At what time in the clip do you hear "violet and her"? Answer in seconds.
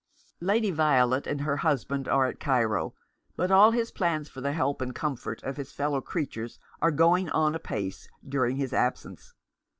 0.71-1.57